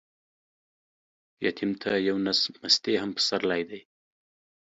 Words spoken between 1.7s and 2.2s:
ته يو